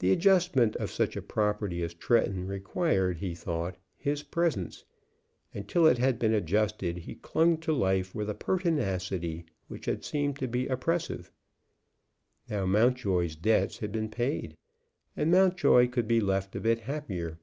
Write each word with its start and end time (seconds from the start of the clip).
The 0.00 0.10
adjustment 0.10 0.74
of 0.74 0.90
such 0.90 1.14
a 1.16 1.22
property 1.22 1.84
as 1.84 1.94
Tretton 1.94 2.48
required, 2.48 3.18
he 3.18 3.32
thought, 3.36 3.76
his 3.96 4.24
presence, 4.24 4.84
and, 5.54 5.68
till 5.68 5.86
it 5.86 5.98
had 5.98 6.18
been 6.18 6.34
adjusted, 6.34 6.96
he 6.96 7.14
clung 7.14 7.56
to 7.58 7.72
life 7.72 8.12
with 8.12 8.28
a 8.28 8.34
pertinacity 8.34 9.44
which 9.68 9.86
had 9.86 10.04
seemed 10.04 10.34
to 10.40 10.48
be 10.48 10.66
oppressive. 10.66 11.30
Now 12.48 12.66
Mountjoy's 12.66 13.36
debts 13.36 13.78
had 13.78 13.92
been 13.92 14.08
paid, 14.08 14.56
and 15.16 15.30
Mountjoy 15.30 15.90
could 15.90 16.08
be 16.08 16.20
left 16.20 16.56
a 16.56 16.60
bit 16.60 16.80
happier. 16.80 17.38